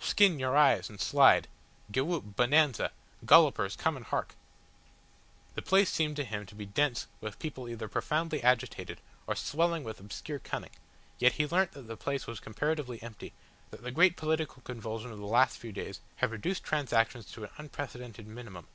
[0.00, 1.48] "Skin your eyes and slide,"
[1.92, 2.92] "Gewhoop, Bonanza,"
[3.26, 4.34] "Gollipers come and hark!"
[5.54, 9.84] The place seemed to him to be dense with people either profoundly agitated or swelling
[9.84, 10.70] with obscure cunning,
[11.18, 13.34] yet he learnt that the place was comparatively empty,
[13.70, 17.50] that the great political convulsion of the last few days had reduced transactions to an
[17.58, 18.68] unprecedented minimum.